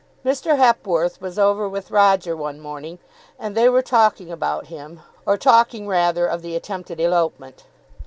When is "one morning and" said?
2.35-3.53